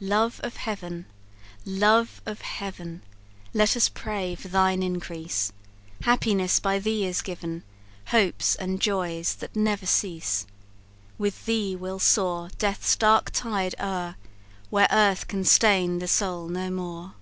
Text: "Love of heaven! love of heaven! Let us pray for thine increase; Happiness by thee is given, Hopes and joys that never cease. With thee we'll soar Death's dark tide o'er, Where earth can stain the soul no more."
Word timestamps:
"Love 0.00 0.40
of 0.42 0.56
heaven! 0.56 1.06
love 1.64 2.20
of 2.26 2.40
heaven! 2.40 3.02
Let 3.54 3.76
us 3.76 3.88
pray 3.88 4.34
for 4.34 4.48
thine 4.48 4.82
increase; 4.82 5.52
Happiness 6.00 6.58
by 6.58 6.80
thee 6.80 7.06
is 7.06 7.22
given, 7.22 7.62
Hopes 8.06 8.56
and 8.56 8.80
joys 8.80 9.36
that 9.36 9.54
never 9.54 9.86
cease. 9.86 10.44
With 11.18 11.46
thee 11.46 11.76
we'll 11.76 12.00
soar 12.00 12.50
Death's 12.58 12.96
dark 12.96 13.30
tide 13.30 13.76
o'er, 13.78 14.16
Where 14.70 14.88
earth 14.90 15.28
can 15.28 15.44
stain 15.44 16.00
the 16.00 16.08
soul 16.08 16.48
no 16.48 16.68
more." 16.68 17.14